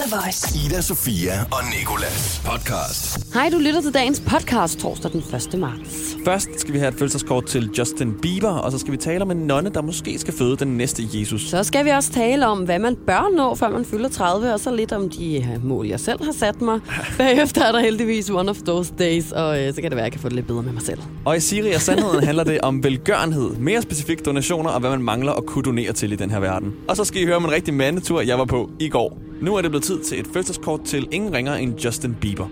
The 0.00 0.16
Voice. 0.16 0.66
Ida, 0.66 0.80
Sofia 0.80 1.32
og 1.42 1.58
Nikolas 1.78 2.42
podcast. 2.44 3.34
Hej, 3.34 3.48
du 3.52 3.58
lytter 3.58 3.80
til 3.80 3.94
dagens 3.94 4.22
podcast 4.26 4.78
torsdag 4.78 5.12
den 5.12 5.22
1. 5.54 5.58
marts. 5.58 6.16
Først 6.24 6.48
skal 6.56 6.72
vi 6.72 6.78
have 6.78 6.88
et 6.88 6.94
fødselskort 6.94 7.46
til 7.46 7.70
Justin 7.78 8.14
Bieber, 8.22 8.50
og 8.50 8.72
så 8.72 8.78
skal 8.78 8.92
vi 8.92 8.96
tale 8.96 9.22
om 9.22 9.30
en 9.30 9.36
nonne, 9.36 9.70
der 9.70 9.82
måske 9.82 10.18
skal 10.18 10.34
føde 10.34 10.56
den 10.56 10.68
næste 10.76 11.02
Jesus. 11.14 11.42
Så 11.42 11.64
skal 11.64 11.84
vi 11.84 11.90
også 11.90 12.12
tale 12.12 12.46
om, 12.46 12.58
hvad 12.58 12.78
man 12.78 12.96
bør 13.06 13.36
nå, 13.36 13.54
før 13.54 13.70
man 13.70 13.84
fylder 13.84 14.08
30, 14.08 14.52
og 14.52 14.60
så 14.60 14.74
lidt 14.74 14.92
om 14.92 15.10
de 15.10 15.36
øh, 15.36 15.64
mål, 15.64 15.86
jeg 15.86 16.00
selv 16.00 16.24
har 16.24 16.32
sat 16.32 16.60
mig. 16.60 16.80
Bagefter 17.18 17.64
er 17.64 17.72
der 17.72 17.80
heldigvis 17.80 18.30
one 18.30 18.50
of 18.50 18.56
those 18.56 18.92
days, 18.98 19.32
og 19.32 19.62
øh, 19.62 19.74
så 19.74 19.80
kan 19.80 19.90
det 19.90 19.96
være, 19.96 20.00
at 20.00 20.04
jeg 20.04 20.12
kan 20.12 20.20
få 20.20 20.28
det 20.28 20.36
lidt 20.36 20.46
bedre 20.46 20.62
med 20.62 20.72
mig 20.72 20.82
selv. 20.82 21.00
Og 21.24 21.36
i 21.36 21.40
Siri 21.40 21.72
og 21.72 21.80
Sandheden 21.80 22.24
handler 22.28 22.44
det 22.44 22.60
om 22.60 22.84
velgørenhed, 22.84 23.50
mere 23.50 23.82
specifikt 23.82 24.26
donationer 24.26 24.70
og 24.70 24.80
hvad 24.80 24.90
man 24.90 25.02
mangler 25.02 25.32
at 25.32 25.46
kunne 25.46 25.62
donere 25.62 25.92
til 25.92 26.12
i 26.12 26.16
den 26.16 26.30
her 26.30 26.40
verden. 26.40 26.74
Og 26.88 26.96
så 26.96 27.04
skal 27.04 27.22
I 27.22 27.24
høre 27.24 27.36
om 27.36 27.44
en 27.44 27.52
rigtig 27.52 27.74
mandetur, 27.74 28.20
jeg 28.20 28.38
var 28.38 28.44
på 28.44 28.70
i 28.80 28.88
går. 28.88 29.31
Nu 29.42 29.56
er 29.56 29.62
det 29.62 29.70
blevet 29.70 29.84
tid 29.84 30.04
til 30.04 30.20
et 30.20 30.26
fødselskort 30.32 30.84
til 30.84 31.08
ingen 31.12 31.32
ringer 31.32 31.54
end 31.54 31.84
Justin 31.84 32.14
Bieber. 32.14 32.48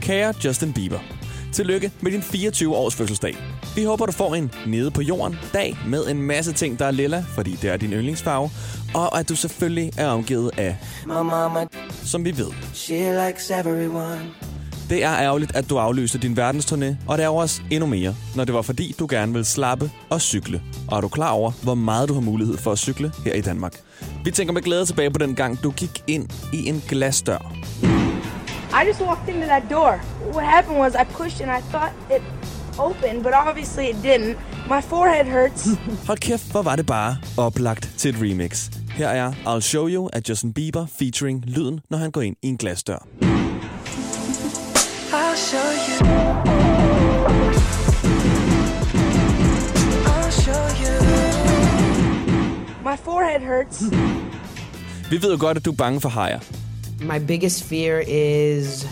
Kære 0.00 0.34
Justin 0.44 0.72
Bieber, 0.72 0.98
tillykke 1.52 1.92
med 2.00 2.12
din 2.12 2.20
24-års 2.20 2.94
fødselsdag. 2.94 3.36
Vi 3.76 3.84
håber, 3.84 4.06
du 4.06 4.12
får 4.12 4.34
en 4.34 4.52
nede 4.66 4.90
på 4.90 5.02
jorden 5.02 5.38
dag 5.52 5.76
med 5.88 6.06
en 6.06 6.22
masse 6.22 6.52
ting, 6.52 6.78
der 6.78 6.84
er 6.84 6.90
lilla, 6.90 7.24
fordi 7.34 7.50
det 7.50 7.70
er 7.70 7.76
din 7.76 7.92
yndlingsfarve, 7.92 8.50
og 8.94 9.18
at 9.18 9.28
du 9.28 9.36
selvfølgelig 9.36 9.92
er 9.98 10.08
omgivet 10.08 10.50
af, 10.58 10.76
My 11.06 11.12
mama, 11.12 11.66
som 12.04 12.24
vi 12.24 12.38
ved, 12.38 12.52
she 12.74 13.26
likes 13.26 13.50
everyone. 13.50 14.49
Det 14.90 15.04
er 15.04 15.18
ærgerligt, 15.18 15.56
at 15.56 15.70
du 15.70 15.78
aflyste 15.78 16.18
din 16.18 16.38
verdensturné, 16.38 16.94
og 17.06 17.18
det 17.18 17.24
er 17.24 17.28
også 17.28 17.62
endnu 17.70 17.86
mere, 17.86 18.14
når 18.36 18.44
det 18.44 18.54
var 18.54 18.62
fordi, 18.62 18.94
du 18.98 19.06
gerne 19.10 19.32
vil 19.32 19.44
slappe 19.44 19.90
og 20.10 20.20
cykle. 20.20 20.62
Og 20.88 20.96
er 20.96 21.00
du 21.00 21.08
klar 21.08 21.30
over, 21.30 21.50
hvor 21.62 21.74
meget 21.74 22.08
du 22.08 22.14
har 22.14 22.20
mulighed 22.20 22.56
for 22.56 22.72
at 22.72 22.78
cykle 22.78 23.12
her 23.24 23.32
i 23.32 23.40
Danmark? 23.40 23.80
Vi 24.24 24.30
tænker 24.30 24.52
med 24.52 24.62
glæde 24.62 24.86
tilbage 24.86 25.10
på 25.10 25.18
den 25.18 25.34
gang, 25.34 25.62
du 25.62 25.70
gik 25.70 26.02
ind 26.06 26.28
i 26.52 26.68
en 26.68 26.82
glasdør. 26.88 27.52
I 28.72 28.86
just 28.88 29.00
walked 29.00 29.34
into 29.34 29.46
that 29.46 29.62
door. 29.70 30.00
What 30.34 30.46
happened 30.46 30.78
was 30.80 30.94
I 30.94 31.04
pushed 31.12 31.48
and 31.48 31.58
I 31.58 31.70
thought 31.70 31.92
it 32.16 32.22
opened, 32.78 33.22
but 33.22 33.32
obviously 33.48 33.84
it 33.84 33.96
didn't. 34.04 34.36
My 34.68 34.82
forehead 34.82 35.24
hurts. 35.24 35.68
Hold 36.08 36.18
kæft, 36.18 36.50
hvor 36.50 36.62
var 36.62 36.76
det 36.76 36.86
bare 36.86 37.16
oplagt 37.36 37.90
til 37.96 38.08
et 38.14 38.16
remix. 38.22 38.70
Her 38.90 39.08
er 39.08 39.32
I'll 39.32 39.60
Show 39.60 39.88
You 39.88 40.08
af 40.12 40.20
Justin 40.28 40.52
Bieber 40.52 40.86
featuring 40.98 41.44
lyden, 41.46 41.80
når 41.90 41.98
han 41.98 42.10
går 42.10 42.20
ind 42.20 42.36
i 42.42 42.48
en 42.48 42.56
glasdør. 42.56 43.29
My 45.50 45.56
forehead 53.04 53.40
hurts. 53.40 53.82
Vi 55.10 55.22
ved 55.22 55.30
jo 55.30 55.36
godt, 55.40 55.56
at 55.56 55.64
du 55.64 55.70
er 55.70 55.76
bange 55.76 56.00
for 56.00 56.08
hajer. 56.08 56.38
My 57.00 57.26
biggest 57.26 57.64
fear 57.64 58.02
is 58.08 58.86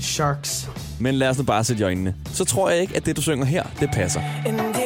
sharks. 0.00 0.68
Men 1.00 1.14
lad 1.14 1.28
os 1.28 1.38
nu 1.38 1.44
bare 1.44 1.64
sætte 1.64 1.80
i 1.80 1.84
øjnene. 1.84 2.14
Så 2.32 2.44
tror 2.44 2.70
jeg 2.70 2.80
ikke, 2.80 2.96
at 2.96 3.06
det, 3.06 3.16
du 3.16 3.22
synger 3.22 3.44
her, 3.44 3.62
det 3.80 3.90
passer. 3.92 4.20
And 4.46 4.60
if 4.60 4.81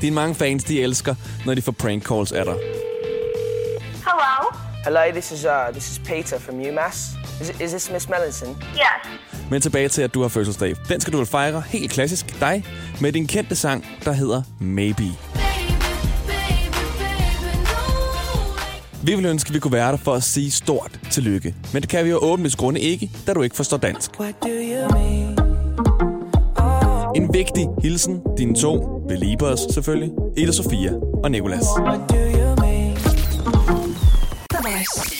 Dine 0.00 0.14
mange 0.14 0.34
fans, 0.34 0.64
de 0.64 0.82
elsker, 0.82 1.14
når 1.46 1.54
de 1.54 1.62
får 1.62 1.72
prank 1.72 2.04
calls 2.08 2.32
af 2.32 2.44
dig. 2.44 2.54
Hello? 3.94 4.50
Hello, 4.84 5.00
this 5.12 5.32
is 5.32 5.44
uh, 5.44 5.72
this 5.72 5.90
is 5.92 5.98
Peter 5.98 6.38
from 6.38 6.60
UMass. 6.60 7.10
Is, 7.40 7.48
is 7.60 7.70
this 7.70 7.90
Miss 7.90 8.08
Mellinson? 8.08 8.48
Yes. 8.74 9.20
Men 9.50 9.60
tilbage 9.60 9.88
til, 9.88 10.02
at 10.02 10.14
du 10.14 10.22
har 10.22 10.28
fødselsdag. 10.28 10.74
Den 10.88 11.00
skal 11.00 11.12
du 11.12 11.18
vel 11.18 11.26
fejre 11.26 11.62
helt 11.66 11.92
klassisk 11.92 12.40
dig 12.40 12.64
med 13.00 13.12
din 13.12 13.26
kendte 13.26 13.56
sang, 13.56 13.86
der 14.04 14.12
hedder 14.12 14.42
Maybe. 14.60 15.08
Vi 19.02 19.14
vil 19.14 19.26
ønske, 19.26 19.48
at 19.48 19.54
vi 19.54 19.58
kunne 19.58 19.72
være 19.72 19.90
der 19.92 19.96
for 19.96 20.14
at 20.14 20.22
sige 20.22 20.50
stort 20.50 21.00
tillykke. 21.10 21.54
Men 21.72 21.82
det 21.82 21.90
kan 21.90 22.04
vi 22.04 22.10
jo 22.10 22.18
åbenlyst 22.22 22.56
grunde 22.56 22.80
ikke, 22.80 23.10
da 23.26 23.32
du 23.32 23.42
ikke 23.42 23.56
forstår 23.56 23.76
dansk. 23.76 24.10
What 24.20 24.34
do 24.42 24.48
you? 24.48 24.69
En 27.30 27.34
vigtig 27.34 27.68
hilsen, 27.82 28.20
dine 28.38 28.54
to 28.54 29.02
believers 29.08 29.60
selvfølgelig, 29.60 30.10
Ida 30.36 30.52
Sofia 30.52 30.92
og 31.24 31.30
Nikolas. 31.30 31.64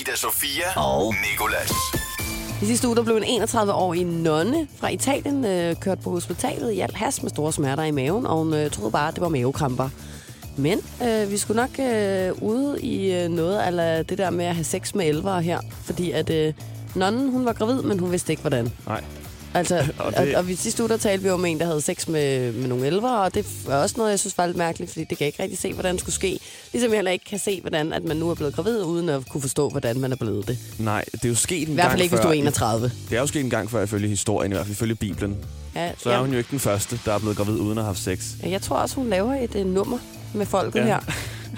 Ida, 0.01 0.17
Sofia 0.17 0.81
og 0.81 1.15
Nikolas. 1.31 1.73
I 2.63 2.67
sidste 2.67 2.89
uge 2.89 2.97
der 2.97 3.03
blev 3.03 3.17
en 3.17 3.43
31-årig 3.43 4.05
nonne 4.05 4.69
fra 4.77 4.89
Italien 4.89 5.45
øh, 5.45 5.77
kørt 5.77 6.01
på 6.01 6.11
hospitalet 6.11 6.73
i 6.73 6.81
al 6.81 6.95
hast 6.95 7.23
med 7.23 7.31
store 7.31 7.53
smerter 7.53 7.85
i 7.85 7.91
maven, 7.91 8.27
og 8.27 8.39
hun 8.39 8.55
øh, 8.55 8.71
troede 8.71 8.91
bare, 8.91 9.09
at 9.09 9.15
det 9.15 9.21
var 9.21 9.29
mavekramper. 9.29 9.89
Men 10.57 10.79
øh, 11.03 11.31
vi 11.31 11.37
skulle 11.37 11.61
nok 11.61 11.79
øh, 11.79 12.43
ude 12.43 12.81
i 12.83 13.13
øh, 13.13 13.29
noget 13.29 13.59
af 13.59 14.07
det 14.07 14.19
der 14.19 14.31
med 14.31 14.45
at 14.45 14.55
have 14.55 14.65
sex 14.65 14.95
med 14.95 15.07
elvere 15.07 15.43
her, 15.43 15.61
fordi 15.85 16.11
at 16.11 16.31
øh, 16.31 16.53
nonnen, 16.95 17.31
hun 17.31 17.45
var 17.45 17.53
gravid, 17.53 17.83
men 17.83 17.99
hun 17.99 18.11
vidste 18.11 18.33
ikke, 18.33 18.41
hvordan. 18.41 18.73
Nej. 18.87 19.05
Altså, 19.55 19.77
Og 19.99 20.13
det- 20.13 20.35
og, 20.35 20.39
og 20.39 20.49
vi 20.49 20.55
sidste 20.55 20.83
uge, 20.83 20.89
der 20.91 20.97
talte 20.97 21.23
vi 21.25 21.31
om 21.31 21.45
en, 21.45 21.59
der 21.61 21.67
havde 21.67 21.81
sex 21.81 22.09
med, 22.09 22.53
med 22.53 22.69
nogle 22.69 22.87
elvere, 22.87 23.21
og 23.23 23.35
det 23.35 23.47
er 23.69 23.75
også 23.77 23.95
noget, 23.99 24.11
jeg 24.11 24.19
synes 24.19 24.39
var 24.39 24.47
lidt 24.47 24.57
mærkeligt, 24.57 24.91
fordi 24.93 25.01
det 25.05 25.09
kan 25.09 25.25
jeg 25.25 25.27
ikke 25.27 25.43
rigtig 25.43 25.59
se, 25.59 25.73
hvordan 25.73 25.93
det 25.95 26.01
skulle 26.01 26.15
ske. 26.15 26.41
Ligesom 26.73 26.91
jeg 26.91 26.97
heller 26.97 27.11
ikke 27.11 27.25
kan 27.25 27.39
se, 27.39 27.61
hvordan 27.61 27.93
at 27.93 28.05
man 28.05 28.17
nu 28.17 28.31
er 28.31 28.35
blevet 28.35 28.55
gravid, 28.55 28.83
uden 28.83 29.09
at 29.09 29.29
kunne 29.29 29.41
forstå, 29.41 29.69
hvordan 29.69 30.01
man 30.01 30.13
er 30.13 30.17
blevet 30.17 30.49
det. 30.49 30.59
Nej, 30.79 31.05
det 31.13 31.25
er 31.25 31.29
jo 31.29 31.35
sket 31.35 31.69
en 31.69 31.73
I 31.73 31.75
hvert 31.75 31.85
fald 31.85 31.91
gang 31.91 32.03
ikke, 32.03 32.13
hvis 32.13 32.19
før. 32.21 32.29
du 32.29 32.35
er 32.35 32.39
31. 32.39 32.91
Det 33.11 33.17
er 33.17 33.21
jo 33.21 33.27
sket 33.27 33.41
en 33.41 33.51
gang 33.51 33.71
før, 33.71 33.83
ifølge 33.83 34.09
historien, 34.09 34.53
i 34.53 34.55
hvert 34.55 34.67
fald 34.67 34.77
ifølge 34.77 34.95
Bibelen. 34.95 35.37
Ja, 35.75 35.91
Så 36.03 36.11
er 36.11 36.19
hun 36.19 36.31
jo 36.33 36.39
ikke 36.39 36.51
den 36.51 36.59
første, 36.61 37.01
der 37.05 37.13
er 37.13 37.19
blevet 37.19 37.37
gravid 37.37 37.55
uden 37.55 37.79
at 37.79 37.85
have 37.85 37.95
haft 37.95 37.99
sex. 38.05 38.25
Ja, 38.43 38.51
Jeg 38.51 38.63
tror 38.63 38.77
også, 38.77 38.95
hun 38.97 39.11
laver 39.11 39.35
et 39.35 39.55
uh, 39.55 39.67
nummer 39.67 39.99
med 40.35 40.47
folket 40.47 40.81
Ja. 40.81 40.87
ja. 40.87 40.99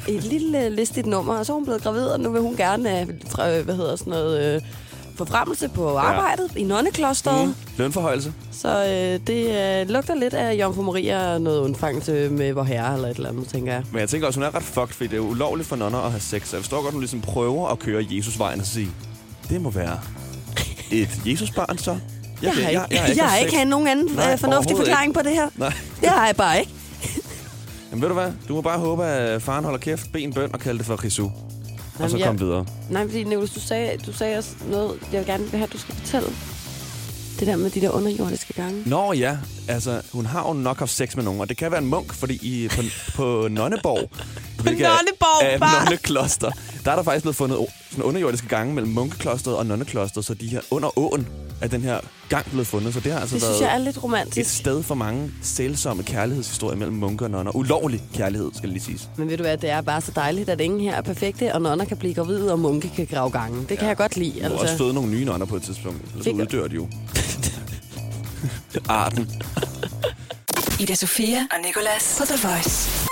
her. 0.09 0.17
Et 0.17 0.25
lille 0.25 0.67
uh, 0.67 0.73
listigt 0.73 1.07
nummer, 1.07 1.35
og 1.35 1.47
så 1.47 1.53
er 1.53 1.55
hun 1.55 1.65
blevet 1.65 1.83
gravid, 1.83 2.05
og 2.05 2.21
nu 2.21 2.31
vil 2.33 2.41
hun 2.41 2.57
gerne 2.57 2.89
have, 2.89 3.09
uh, 3.09 3.65
hvad 3.65 3.77
hedder 3.77 3.97
sådan 3.97 4.11
noget, 4.11 4.57
uh, 4.57 4.63
forfremmelse 5.27 5.69
på 5.69 5.97
arbejdet 5.97 6.51
i 6.57 6.65
nonneklosteret. 6.65 7.47
Mm. 7.49 7.55
Lønforhøjelse. 7.77 8.33
Så 8.53 8.69
uh, 8.83 9.27
det 9.27 9.83
uh, 9.83 9.89
lugter 9.91 10.15
lidt 10.15 10.35
af 10.35 10.55
Jomfru 10.55 10.83
Maria 10.83 11.35
og 11.35 11.41
noget 11.41 11.61
undfangelse 11.61 12.29
med 12.29 12.53
vor 12.53 12.63
herre 12.63 12.95
eller 12.95 13.09
et 13.09 13.17
eller 13.17 13.29
andet, 13.29 13.49
tænker 13.49 13.73
jeg. 13.73 13.83
Men 13.93 14.01
jeg 14.01 14.09
tænker 14.09 14.27
også, 14.27 14.41
hun 14.41 14.45
er 14.47 14.55
ret 14.55 14.63
fucked, 14.63 14.95
fordi 14.95 15.07
det 15.11 15.17
er 15.17 15.21
ulovligt 15.21 15.69
for 15.69 15.77
nonner 15.77 15.99
at 15.99 16.11
have 16.11 16.21
sex. 16.21 16.49
Så 16.49 16.57
jeg 16.57 16.63
forstår 16.63 16.83
godt, 16.83 16.93
hun 16.93 17.01
ligesom 17.01 17.21
prøver 17.21 17.69
at 17.69 17.79
køre 17.79 18.07
Jesusvejen 18.11 18.61
og 18.61 18.67
sige, 18.67 18.89
det 19.49 19.61
må 19.61 19.71
være 19.71 19.99
et 20.91 21.21
Jesusbarn 21.27 21.79
så. 21.79 21.99
Jeg, 22.43 22.53
kan- 22.53 22.63
har 22.63 22.71
ikke, 22.71 22.81
jeg, 22.91 23.17
jeg, 23.17 23.25
har 23.29 23.37
ikke 23.37 23.57
haft 23.57 23.69
nogen 23.69 23.89
anden 23.89 24.15
Nej, 24.15 24.33
uh, 24.33 24.39
fornuftig 24.39 24.77
forklaring 24.77 25.15
på 25.15 25.21
det 25.25 25.33
her. 25.33 25.49
Nej. 25.57 25.73
Det 26.01 26.09
har 26.09 26.27
jeg 26.27 26.37
bare 26.37 26.59
ikke. 26.61 26.73
Jamen 27.91 28.03
ved 28.03 28.09
du 28.09 28.15
hvad? 28.15 28.33
Du 28.49 28.55
må 28.55 28.61
bare 28.61 28.79
håbe, 28.79 29.05
at 29.05 29.43
faren 29.43 29.65
holder 29.65 29.79
kæft, 29.79 30.13
ben 30.13 30.33
bøn 30.33 30.51
og 30.53 30.61
kalde 30.61 30.79
det 30.79 30.87
for 30.87 31.05
Risu. 31.05 31.29
Og 31.99 32.11
så 32.11 32.17
Jamen, 32.17 32.19
jeg- 32.19 32.27
kom 32.27 32.41
videre. 32.41 32.67
Nej, 32.91 33.03
fordi 33.07 33.25
Nicolás, 33.25 33.55
du 33.55 33.61
sagde, 33.61 33.97
du 34.07 34.13
sagde 34.13 34.39
også 34.39 34.51
noget, 34.71 35.01
jeg 35.13 35.19
vil 35.19 35.27
gerne 35.27 35.49
have, 35.51 35.63
at 35.63 35.73
du 35.73 35.79
skal 35.79 35.95
fortælle. 35.95 36.29
Det 37.41 37.47
der 37.47 37.57
med 37.57 37.71
de 37.71 37.81
der 37.81 37.91
underjordiske 37.91 38.53
gange. 38.53 38.83
Nå 38.87 39.13
ja, 39.13 39.37
altså 39.69 40.01
hun 40.13 40.27
har 40.27 40.49
jo 40.49 40.53
nok 40.53 40.79
haft 40.79 40.91
sex 40.91 41.17
med 41.17 41.25
nogen, 41.25 41.41
og 41.41 41.49
det 41.49 41.57
kan 41.57 41.71
være 41.71 41.81
en 41.83 41.87
munk, 41.89 42.13
fordi 42.15 42.35
i, 42.43 42.69
på, 42.69 42.83
på 43.15 43.49
Nonneborg, 43.51 44.11
hvilket 44.63 44.87
er- 44.87 44.91
Nonneborg, 44.91 45.45
er 45.51 45.55
et 45.55 45.61
bare! 45.61 45.85
nonnekloster, 45.85 46.51
der 46.85 46.91
er 46.93 46.97
der 46.97 47.03
faktisk 47.03 47.23
blevet 47.23 47.37
fundet 47.37 47.59
sådan 47.91 48.05
underjordiske 48.05 48.49
gange 48.49 48.75
mellem 48.75 48.93
munkeklosteret 48.93 49.57
og 49.57 49.67
nonneklosteret, 49.67 50.25
så 50.27 50.35
de 50.35 50.47
her 50.49 50.61
under 50.71 50.99
åen 50.99 51.27
er 51.61 51.69
den 51.69 51.83
her 51.83 52.01
gang 52.29 52.47
blevet 52.51 52.67
fundet, 52.67 52.95
så 52.95 53.01
det 53.01 53.13
har 53.13 53.21
altså 53.21 53.35
Det 53.35 53.43
været 53.43 53.55
synes 53.57 53.69
jeg 53.69 53.75
er 53.75 53.79
lidt 53.85 53.97
et 53.97 54.03
romantisk. 54.05 54.57
sted 54.57 54.83
for 54.83 54.95
mange 54.95 55.31
sælsomme 55.43 56.03
kærlighedshistorier 56.03 56.77
mellem 56.77 56.97
munker 56.97 57.25
og 57.27 57.31
nonner. 57.31 57.57
Ulovlig 57.57 58.03
kærlighed, 58.15 58.51
skal 58.55 58.63
det 58.63 58.73
lige 58.73 58.83
siges. 58.85 59.09
Men 59.17 59.29
ved 59.31 59.37
du 59.37 59.43
hvad, 59.43 59.57
det 59.57 59.71
er 59.71 59.81
bare 59.81 60.01
så 60.01 60.13
dejligt, 60.15 60.49
at 60.49 60.61
ingen 60.61 60.81
her 60.81 60.95
er 60.95 61.03
perfekte, 61.03 61.55
og 61.55 61.63
nonner 61.63 61.85
kan 61.85 61.97
blive 61.97 62.15
gravide, 62.15 62.53
og 62.53 62.59
munke 62.59 62.91
kan 62.97 63.07
grave 63.07 63.31
gange. 63.31 63.67
Det 63.69 63.79
kan 63.79 63.89
jeg 63.89 63.97
godt 63.97 64.17
lide. 64.17 64.43
Du 64.45 64.49
må 64.49 64.55
også 64.55 64.77
føde 64.77 64.95
nogle 64.95 65.11
nye 65.11 65.25
nonner 65.25 65.47
på 65.47 65.57
et 65.57 65.63
tidspunkt, 65.63 66.01
så 66.09 66.19
Det 66.25 66.37
gør- 66.37 66.43
uddør 66.43 66.69
de 66.69 66.75
jo. 66.75 66.89
Arten. 68.89 69.43
Ida 70.81 70.95
Sofia 70.95 71.39
og 71.51 71.59
Nikolas 71.67 72.15
på 72.19 72.25
The 72.27 72.49
Voice. 72.49 73.09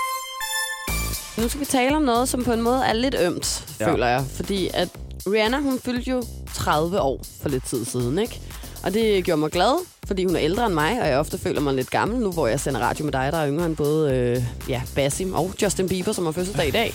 Nu 1.37 1.47
skal 1.49 1.59
vi 1.59 1.65
tale 1.65 1.95
om 1.95 2.01
noget, 2.01 2.29
som 2.29 2.43
på 2.43 2.51
en 2.53 2.61
måde 2.61 2.83
er 2.85 2.93
lidt 2.93 3.15
ømt, 3.21 3.63
Ja. 3.79 3.91
føler 3.91 4.07
jeg. 4.07 4.23
Fordi 4.35 4.69
at 4.73 4.89
Rihanna, 5.27 5.59
hun 5.59 5.79
fyldte 5.85 6.09
jo 6.11 6.23
30 6.53 6.99
år 7.01 7.21
for 7.41 7.49
lidt 7.49 7.65
tid 7.67 7.85
siden, 7.85 8.19
ikke? 8.19 8.39
Og 8.83 8.93
det 8.93 9.23
gjorde 9.23 9.39
mig 9.39 9.51
glad, 9.51 9.85
fordi 10.07 10.25
hun 10.25 10.35
er 10.35 10.41
ældre 10.41 10.65
end 10.65 10.73
mig, 10.73 11.01
og 11.01 11.07
jeg 11.07 11.17
ofte 11.17 11.37
føler 11.37 11.61
mig 11.61 11.73
lidt 11.73 11.89
gammel, 11.89 12.19
nu 12.19 12.31
hvor 12.31 12.47
jeg 12.47 12.59
sender 12.59 12.79
radio 12.79 13.05
med 13.05 13.11
dig, 13.13 13.29
der 13.31 13.37
er 13.37 13.47
yngre 13.49 13.65
end 13.65 13.75
både 13.75 14.11
øh, 14.15 14.43
ja, 14.69 14.81
Basim 14.95 15.33
og 15.33 15.51
Justin 15.61 15.89
Bieber, 15.89 16.11
som 16.11 16.25
har 16.25 16.31
fødselsdag 16.31 16.67
i 16.67 16.71
dag. 16.71 16.93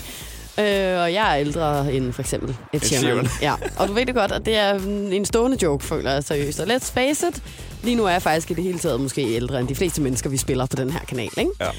Øh, 0.59 1.01
og 1.01 1.13
jeg 1.13 1.31
er 1.33 1.35
ældre 1.39 1.93
end 1.93 2.13
for 2.13 2.21
eksempel 2.21 2.55
Ed 2.73 2.79
Sheeran. 2.79 3.27
Ja, 3.41 3.53
og 3.77 3.87
du 3.87 3.93
ved 3.93 4.05
det 4.05 4.15
godt, 4.15 4.31
at 4.31 4.45
det 4.45 4.55
er 4.55 4.73
en 5.11 5.25
stående 5.25 5.57
joke, 5.63 5.85
føler 5.85 6.11
jeg 6.11 6.23
seriøst. 6.23 6.59
Og 6.59 6.67
let's 6.67 6.91
face 6.93 7.27
it, 7.27 7.43
lige 7.83 7.95
nu 7.95 8.05
er 8.05 8.09
jeg 8.11 8.21
faktisk 8.21 8.51
i 8.51 8.53
det 8.53 8.63
hele 8.63 8.79
taget 8.79 9.01
måske 9.01 9.35
ældre 9.35 9.59
end 9.59 9.67
de 9.67 9.75
fleste 9.75 10.01
mennesker, 10.01 10.29
vi 10.29 10.37
spiller 10.37 10.65
på 10.65 10.75
den 10.75 10.89
her 10.89 10.99
kanal, 10.99 11.29
ikke? 11.37 11.51
Ja. 11.61 11.69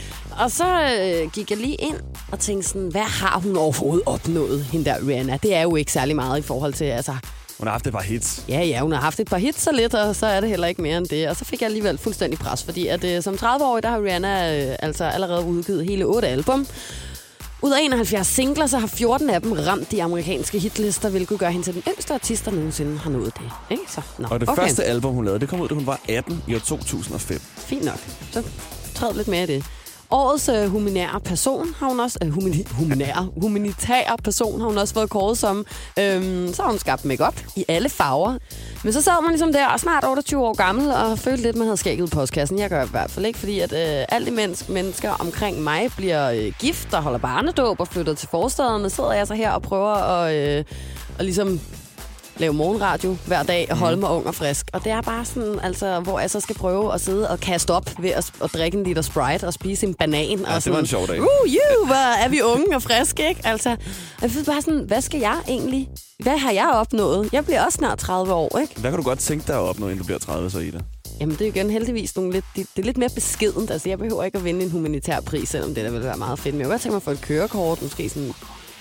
Og 0.44 0.50
så 0.50 0.64
øh, 1.00 1.30
gik 1.32 1.50
jeg 1.50 1.58
lige 1.58 1.74
ind 1.74 1.96
og 2.32 2.38
tænkte 2.38 2.68
sådan, 2.68 2.88
hvad 2.88 3.00
har 3.00 3.40
hun 3.40 3.56
overhovedet 3.56 4.02
opnået, 4.06 4.64
hende 4.64 4.84
der 4.84 4.96
Rihanna? 5.08 5.38
Det 5.42 5.54
er 5.54 5.62
jo 5.62 5.76
ikke 5.76 5.92
særlig 5.92 6.16
meget 6.16 6.38
i 6.38 6.42
forhold 6.42 6.72
til, 6.72 6.84
altså, 6.84 7.12
Hun 7.58 7.66
har 7.66 7.72
haft 7.72 7.86
et 7.86 7.92
par 7.92 8.02
hits. 8.02 8.44
Ja, 8.48 8.60
ja, 8.62 8.80
hun 8.80 8.92
har 8.92 9.00
haft 9.00 9.20
et 9.20 9.28
par 9.28 9.38
hits 9.38 9.62
så 9.62 9.72
lidt, 9.72 9.94
og 9.94 10.16
så 10.16 10.26
er 10.26 10.40
det 10.40 10.48
heller 10.48 10.66
ikke 10.66 10.82
mere 10.82 10.98
end 10.98 11.06
det. 11.06 11.28
Og 11.28 11.36
så 11.36 11.44
fik 11.44 11.60
jeg 11.60 11.66
alligevel 11.66 11.98
fuldstændig 11.98 12.38
pres, 12.38 12.64
fordi 12.64 12.86
at, 12.86 13.04
øh, 13.04 13.22
som 13.22 13.34
30-årig, 13.34 13.82
der 13.82 13.88
har 13.88 14.02
Rihanna 14.02 14.64
øh, 14.70 14.76
altså 14.78 15.04
allerede 15.04 15.44
udgivet 15.44 15.84
hele 15.84 16.04
otte 16.04 16.28
album. 16.28 16.66
Ud 17.62 17.72
af 17.72 17.80
71 17.82 18.26
singler, 18.26 18.66
så 18.66 18.78
har 18.78 18.86
14 18.86 19.30
af 19.30 19.42
dem 19.42 19.52
ramt 19.52 19.90
de 19.90 20.02
amerikanske 20.02 20.58
hitlister, 20.58 21.08
hvilket 21.08 21.38
gør 21.38 21.48
hende 21.48 21.66
til 21.66 21.74
den 21.74 21.82
yngste 21.88 22.14
artist, 22.14 22.44
der 22.44 22.50
nogensinde 22.50 22.98
har 22.98 23.10
nået 23.10 23.32
det. 23.38 23.50
Ikke? 23.70 23.82
Så, 23.88 24.00
nå, 24.18 24.28
Og 24.30 24.40
det 24.40 24.48
okay. 24.48 24.62
første 24.62 24.84
album, 24.84 25.14
hun 25.14 25.24
lavede, 25.24 25.40
det 25.40 25.48
kom 25.48 25.60
ud, 25.60 25.68
da 25.68 25.74
hun 25.74 25.86
var 25.86 26.00
18 26.08 26.42
i 26.48 26.54
år 26.54 26.58
2005. 26.58 27.40
Fint 27.56 27.84
nok. 27.84 27.98
Så 28.32 28.42
træd 28.94 29.14
lidt 29.14 29.28
mere 29.28 29.42
i 29.42 29.46
det. 29.46 29.64
Årets 30.10 30.48
øh, 30.48 30.68
humanære 30.68 31.20
person 31.20 31.74
har 31.78 31.88
hun 31.88 32.00
også... 32.00 32.18
Øh, 32.24 32.30
humani, 32.30 32.64
humanære, 32.70 33.28
humanitære 33.36 34.16
person 34.24 34.60
har 34.60 34.68
hun 34.68 34.78
også 34.78 34.94
fået 34.94 35.10
kåret 35.10 35.38
som. 35.38 35.66
Øhm, 35.98 36.54
så 36.54 36.62
har 36.62 36.70
hun 36.70 36.78
skabt 36.78 37.04
makeup 37.04 37.34
i 37.56 37.64
alle 37.68 37.88
farver. 37.88 38.38
Men 38.84 38.92
så 38.92 39.02
sad 39.02 39.22
man 39.22 39.30
ligesom 39.30 39.52
der, 39.52 39.66
og 39.66 39.80
snart 39.80 40.04
28 40.04 40.46
år 40.46 40.54
gammel, 40.54 40.90
og 40.90 41.18
følte 41.18 41.42
lidt, 41.42 41.56
man 41.56 41.66
havde 41.66 41.76
skægget 41.76 42.06
i 42.06 42.14
postkassen. 42.14 42.58
Jeg 42.58 42.70
gør 42.70 42.84
i 42.84 42.88
hvert 42.90 43.10
fald 43.10 43.26
ikke, 43.26 43.38
fordi 43.38 43.60
at 43.60 43.72
øh, 43.72 44.04
alle 44.08 44.26
de 44.26 44.30
mennesker, 44.30 44.72
mennesker 44.72 45.10
omkring 45.10 45.62
mig 45.62 45.90
bliver 45.96 46.30
øh, 46.30 46.52
gift 46.58 46.94
og 46.94 47.02
holder 47.02 47.18
barnedåb 47.18 47.80
og 47.80 47.88
flytter 47.88 48.14
til 48.14 48.28
forstederne. 48.28 48.90
Sidder 48.90 49.12
jeg 49.12 49.26
så 49.26 49.34
her 49.34 49.50
og 49.50 49.62
prøver 49.62 49.94
at, 49.94 50.34
øh, 50.34 50.64
og 51.18 51.24
ligesom 51.24 51.60
lave 52.38 52.52
morgenradio 52.52 53.16
hver 53.26 53.42
dag 53.42 53.66
og 53.70 53.76
holde 53.76 53.96
mig 53.96 54.10
ung 54.10 54.26
og 54.26 54.34
frisk. 54.34 54.66
Og 54.72 54.84
det 54.84 54.92
er 54.92 55.00
bare 55.00 55.24
sådan, 55.24 55.60
altså, 55.62 56.00
hvor 56.00 56.20
jeg 56.20 56.30
så 56.30 56.40
skal 56.40 56.54
prøve 56.54 56.94
at 56.94 57.00
sidde 57.00 57.30
og 57.30 57.40
kaste 57.40 57.70
op 57.70 57.90
ved 57.98 58.10
at, 58.10 58.32
at 58.44 58.50
drikke 58.54 58.78
en 58.78 58.84
liter 58.84 59.02
Sprite 59.02 59.46
og 59.46 59.54
spise 59.54 59.86
en 59.86 59.94
banan. 59.94 60.38
Ja, 60.38 60.48
og 60.48 60.54
det 60.54 60.62
sådan, 60.62 60.74
var 60.74 60.80
en 60.80 60.86
sjov 60.86 61.06
dag. 61.06 61.20
Uh, 61.20 61.26
you, 61.26 61.86
hvor 61.86 62.24
er 62.24 62.28
vi 62.28 62.42
unge 62.42 62.76
og 62.76 62.82
friske, 62.82 63.28
ikke? 63.28 63.40
Altså, 63.44 63.76
jeg 64.22 64.30
føler 64.30 64.44
bare 64.44 64.62
sådan, 64.62 64.84
hvad 64.86 65.00
skal 65.00 65.20
jeg 65.20 65.36
egentlig? 65.48 65.88
Hvad 66.18 66.38
har 66.38 66.52
jeg 66.52 66.70
opnået? 66.74 67.32
Jeg 67.32 67.44
bliver 67.44 67.64
også 67.64 67.76
snart 67.76 67.98
30 67.98 68.34
år, 68.34 68.58
ikke? 68.58 68.80
Hvad 68.80 68.90
kan 68.90 68.98
du 68.98 69.04
godt 69.04 69.18
tænke 69.18 69.46
dig 69.46 69.54
at 69.54 69.60
opnå, 69.60 69.86
inden 69.86 69.98
du 69.98 70.04
bliver 70.04 70.18
30, 70.18 70.50
så 70.50 70.58
Ida? 70.58 70.80
Jamen, 71.20 71.34
det 71.34 71.40
er 71.40 71.46
jo 71.46 71.52
igen 71.52 71.70
heldigvis 71.70 72.16
nogle 72.16 72.32
lidt, 72.32 72.44
det, 72.56 72.66
det 72.76 72.82
er 72.82 72.86
lidt 72.86 72.96
mere 72.96 73.10
beskedent. 73.14 73.70
Altså, 73.70 73.88
jeg 73.88 73.98
behøver 73.98 74.24
ikke 74.24 74.38
at 74.38 74.44
vinde 74.44 74.64
en 74.64 74.70
humanitær 74.70 75.20
pris, 75.20 75.48
selvom 75.48 75.74
det 75.74 75.84
der 75.84 75.90
vil 75.90 76.04
være 76.04 76.16
meget 76.16 76.38
fedt. 76.38 76.54
Men 76.54 76.60
jeg 76.60 76.66
kunne 76.66 76.72
godt 76.72 76.82
tænke 76.82 76.92
mig 76.92 76.96
at 76.96 77.02
få 77.02 77.10
et 77.10 77.20
kørekort, 77.20 77.82
måske 77.82 78.08
sådan 78.08 78.32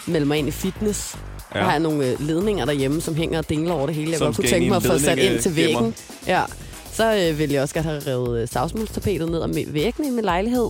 melde 0.07 0.25
mig 0.25 0.37
ind 0.37 0.47
i 0.47 0.51
fitness. 0.51 1.15
Ja. 1.53 1.59
Der 1.59 1.65
har 1.65 1.71
jeg 1.71 1.79
nogle 1.79 2.05
øh, 2.07 2.21
ledninger 2.27 2.65
derhjemme, 2.65 3.01
som 3.01 3.15
hænger 3.15 3.37
og 3.37 3.49
dingler 3.49 3.73
over 3.73 3.85
det 3.85 3.95
hele. 3.95 4.09
Jeg 4.11 4.17
Som 4.17 4.25
godt 4.27 4.35
kunne 4.35 4.47
tænke 4.47 4.67
mig 4.69 4.75
at 4.75 4.83
få 4.83 4.99
sat 4.99 5.17
ind 5.19 5.39
til 5.39 5.51
øh, 5.51 5.57
gemmer. 5.57 5.79
væggen. 5.81 5.95
Ja. 6.27 6.41
Så 6.93 7.15
øh, 7.31 7.39
vil 7.39 7.49
jeg 7.51 7.61
også 7.61 7.73
godt 7.73 7.85
have 7.85 8.01
revet 8.07 8.41
øh, 8.41 8.47
savsmulstapetet 8.47 9.31
ned 9.31 9.39
om 9.39 9.55
væggen 9.67 10.05
i 10.05 10.09
min 10.09 10.23
lejlighed. 10.23 10.69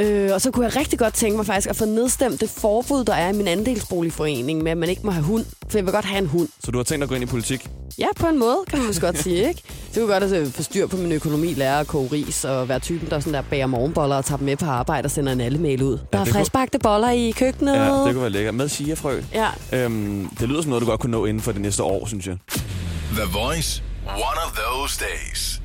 Øh, 0.00 0.30
og 0.34 0.40
så 0.40 0.50
kunne 0.50 0.66
jeg 0.66 0.76
rigtig 0.76 0.98
godt 0.98 1.14
tænke 1.14 1.36
mig 1.36 1.46
faktisk 1.46 1.70
at 1.70 1.76
få 1.76 1.84
nedstemt 1.84 2.40
det 2.40 2.50
forbud, 2.50 3.04
der 3.04 3.14
er 3.14 3.28
i 3.28 3.32
min 3.32 3.48
andelsboligforening 3.48 4.62
med, 4.62 4.72
at 4.72 4.78
man 4.78 4.88
ikke 4.88 5.02
må 5.04 5.10
have 5.10 5.24
hund. 5.24 5.44
For 5.70 5.78
jeg 5.78 5.84
vil 5.84 5.92
godt 5.92 6.04
have 6.04 6.18
en 6.18 6.26
hund. 6.26 6.48
Så 6.64 6.70
du 6.70 6.78
har 6.78 6.82
tænkt 6.84 7.00
dig 7.00 7.04
at 7.04 7.08
gå 7.08 7.14
ind 7.14 7.24
i 7.24 7.26
politik? 7.26 7.68
Ja, 7.98 8.06
på 8.16 8.26
en 8.26 8.38
måde, 8.38 8.56
kan 8.68 8.78
man 8.78 8.86
måske 8.86 9.00
godt 9.06 9.18
sige, 9.18 9.48
ikke? 9.48 9.62
Det 9.94 10.02
kunne 10.02 10.12
godt 10.12 10.24
at 10.24 10.52
få 10.52 10.62
styr 10.62 10.86
på 10.86 10.96
min 10.96 11.12
økonomi, 11.12 11.54
lære 11.54 11.80
at 11.80 11.86
koge 11.86 12.08
ris, 12.12 12.44
og 12.44 12.68
være 12.68 12.78
typen, 12.78 13.10
der 13.10 13.20
sådan 13.20 13.34
der 13.34 13.42
bager 13.50 13.66
morgenboller 13.66 14.16
og 14.16 14.24
tager 14.24 14.36
dem 14.36 14.44
med 14.46 14.56
på 14.56 14.66
arbejde 14.66 15.06
og 15.06 15.10
sender 15.10 15.32
en 15.32 15.40
alle-mail 15.40 15.82
ud. 15.82 15.90
Der 16.12 16.18
er 16.18 16.24
det 16.24 16.32
kunne- 16.32 16.40
friskbagte 16.40 16.78
boller 16.78 17.10
i 17.10 17.30
køkkenet. 17.30 17.74
Ja, 17.76 17.84
det 17.94 18.04
kunne 18.12 18.20
være 18.20 18.30
lækkert. 18.30 18.54
Med 18.54 18.68
chiafrø. 18.68 19.20
Ja. 19.34 19.48
Øhm, 19.72 20.28
det 20.40 20.48
lyder 20.48 20.62
som 20.62 20.68
noget, 20.68 20.82
du 20.82 20.86
godt 20.88 21.00
kunne 21.00 21.12
nå 21.12 21.24
inden 21.26 21.42
for 21.42 21.52
det 21.52 21.60
næste 21.60 21.82
år, 21.82 22.06
synes 22.06 22.26
jeg. 22.26 22.36
The 23.12 23.24
Voice. 23.32 23.82
One 24.06 24.40
of 24.46 24.52
those 24.56 25.00
days. 25.00 25.60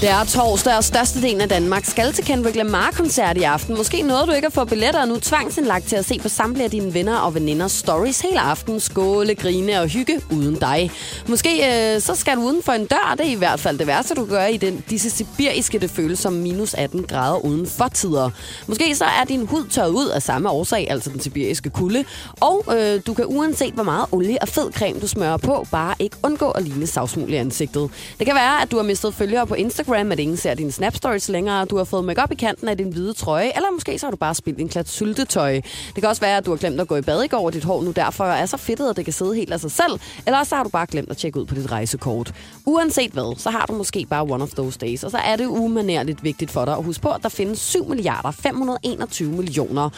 Det 0.00 0.08
er 0.08 0.24
torsdag, 0.24 0.76
og 0.76 0.84
størstedelen 0.84 1.40
af 1.40 1.48
Danmark 1.48 1.84
skal 1.84 2.12
til 2.12 2.24
Kendrick 2.24 2.56
Lamar-koncert 2.56 3.36
i 3.36 3.42
aften. 3.42 3.76
Måske 3.76 4.02
nåede 4.02 4.26
du 4.26 4.32
ikke 4.32 4.46
at 4.46 4.52
få 4.52 4.64
billetter, 4.64 5.00
og 5.00 5.08
nu 5.08 5.18
tvangsindlagt 5.20 5.86
til 5.86 5.96
at 5.96 6.04
se 6.04 6.18
på 6.18 6.28
samtlige 6.28 6.64
af 6.64 6.70
dine 6.70 6.94
venner 6.94 7.16
og 7.16 7.34
veninders 7.34 7.72
stories 7.72 8.20
hele 8.20 8.40
aften. 8.40 8.80
Skåle, 8.80 9.34
grine 9.34 9.80
og 9.80 9.88
hygge 9.88 10.20
uden 10.32 10.54
dig. 10.54 10.90
Måske 11.28 11.50
øh, 11.94 12.00
så 12.00 12.14
skal 12.14 12.36
du 12.36 12.42
uden 12.42 12.62
for 12.62 12.72
en 12.72 12.86
dør. 12.86 13.14
Det 13.18 13.26
er 13.26 13.30
i 13.30 13.34
hvert 13.34 13.60
fald 13.60 13.78
det 13.78 13.86
værste, 13.86 14.14
du 14.14 14.24
gør 14.24 14.44
i 14.44 14.56
den, 14.56 14.84
disse 14.90 15.10
sibiriske, 15.10 15.78
det 15.78 15.90
føles 15.90 16.18
som 16.18 16.32
minus 16.32 16.74
18 16.74 17.02
grader 17.02 17.44
uden 17.44 17.66
for 17.66 17.88
tider. 17.88 18.30
Måske 18.66 18.94
så 18.94 19.04
er 19.04 19.24
din 19.24 19.46
hud 19.46 19.64
tørret 19.70 19.90
ud 19.90 20.08
af 20.08 20.22
samme 20.22 20.50
årsag, 20.50 20.86
altså 20.90 21.10
den 21.10 21.20
sibiriske 21.20 21.70
kulde. 21.70 22.04
Og 22.40 22.64
øh, 22.76 23.00
du 23.06 23.14
kan 23.14 23.24
uanset 23.28 23.74
hvor 23.74 23.84
meget 23.84 24.06
olie 24.12 24.38
og 24.42 24.48
fed 24.48 24.72
creme, 24.72 25.00
du 25.00 25.06
smører 25.06 25.36
på, 25.36 25.66
bare 25.70 25.94
ikke 25.98 26.16
undgå 26.22 26.50
at 26.50 26.62
ligne 26.62 26.86
savsmul 26.86 27.32
i 27.32 27.36
ansigtet. 27.36 27.90
Det 28.18 28.26
kan 28.26 28.34
være, 28.34 28.57
at 28.62 28.70
du 28.70 28.76
har 28.76 28.82
mistet 28.84 29.14
følgere 29.14 29.46
på 29.46 29.54
Instagram, 29.54 30.12
at 30.12 30.18
ingen 30.18 30.36
ser 30.36 30.54
dine 30.54 30.72
snap 30.72 30.96
stories 30.96 31.28
længere, 31.28 31.64
du 31.64 31.76
har 31.76 31.84
fået 31.84 32.04
makeup 32.04 32.32
i 32.32 32.34
kanten 32.34 32.68
af 32.68 32.76
din 32.76 32.92
hvide 32.92 33.12
trøje, 33.12 33.52
eller 33.56 33.70
måske 33.72 33.98
så 33.98 34.06
har 34.06 34.10
du 34.10 34.16
bare 34.16 34.34
spildt 34.34 34.58
en 34.60 34.68
klat 34.68 34.88
syltetøj. 34.88 35.52
Det 35.94 35.94
kan 35.94 36.04
også 36.04 36.20
være, 36.20 36.36
at 36.36 36.46
du 36.46 36.50
har 36.50 36.56
glemt 36.58 36.80
at 36.80 36.88
gå 36.88 36.96
i 36.96 37.00
bad 37.02 37.22
i 37.22 37.26
går, 37.26 37.46
og 37.46 37.52
dit 37.52 37.64
hår 37.64 37.82
nu 37.82 37.90
derfor 37.90 38.24
er 38.24 38.46
så 38.46 38.56
fedtet, 38.56 38.90
at 38.90 38.96
det 38.96 39.04
kan 39.04 39.14
sidde 39.14 39.34
helt 39.34 39.52
af 39.52 39.60
sig 39.60 39.70
selv, 39.70 40.00
eller 40.26 40.38
også 40.38 40.50
så 40.50 40.56
har 40.56 40.62
du 40.62 40.68
bare 40.68 40.86
glemt 40.86 41.10
at 41.10 41.16
tjekke 41.16 41.40
ud 41.40 41.46
på 41.46 41.54
dit 41.54 41.72
rejsekort. 41.72 42.34
Uanset 42.66 43.10
hvad, 43.10 43.38
så 43.38 43.50
har 43.50 43.66
du 43.66 43.72
måske 43.72 44.06
bare 44.10 44.22
one 44.22 44.42
of 44.42 44.50
those 44.50 44.78
days, 44.78 45.04
og 45.04 45.10
så 45.10 45.18
er 45.18 45.36
det 45.36 45.46
umanerligt 45.46 46.24
vigtigt 46.24 46.50
for 46.50 46.64
dig 46.64 46.76
at 46.76 46.84
huske 46.84 47.02
på, 47.02 47.08
at 47.08 47.22
der 47.22 47.28
findes 47.28 47.58
7 47.58 47.88
milliarder 47.88 48.30
521 48.30 49.32
millioner 49.32 49.90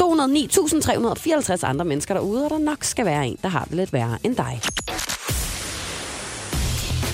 209.354 0.00 1.66
andre 1.66 1.84
mennesker 1.84 2.14
derude, 2.14 2.44
og 2.44 2.50
der 2.50 2.58
nok 2.58 2.84
skal 2.84 3.04
være 3.04 3.26
en, 3.26 3.38
der 3.42 3.48
har 3.48 3.64
det 3.64 3.74
lidt 3.74 3.92
værre 3.92 4.18
end 4.24 4.36
dig. 4.36 4.60